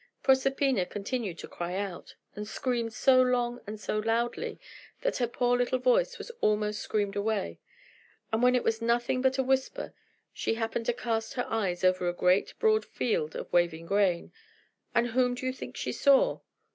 [0.23, 4.59] Proserpina continued to cry out, and screamed so long and so loudly
[5.01, 7.59] that her poor little voice was almost screamed away;
[8.33, 9.93] and when it was nothing but a whisper,
[10.33, 14.31] she happened to cast her eyes over a great, broad field of waving grain
[14.95, 16.39] and whom do you think she saw?